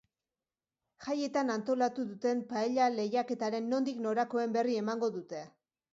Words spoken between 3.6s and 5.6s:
nondik norakoen berri emango dute.